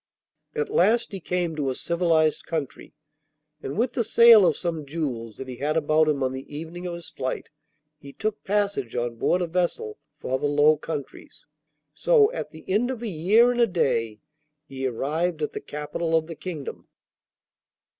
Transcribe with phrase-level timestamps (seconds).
[0.55, 2.95] At last he came to a civilised country,
[3.61, 6.87] and with the sale of some jewels that he had about him on the evening
[6.87, 7.51] of his flight
[7.99, 11.45] he took passage on board a vessel for the Low Countries.
[11.93, 14.21] So, at the end of a year and a day,
[14.65, 16.87] he arrived at the capital of the kingdom.